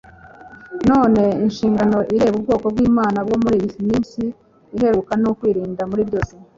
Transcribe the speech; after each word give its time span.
none 0.89 1.21
inshingano 1.45 1.97
ireba 2.15 2.35
ubwoko 2.39 2.65
bw'imana 2.73 3.19
bwo 3.25 3.35
mur'iyi 3.43 3.79
minsi 3.89 4.21
iheruka 4.75 5.11
ni 5.19 5.25
ukwirinda 5.31 5.83
muri 5.89 6.03
byose 6.09 6.33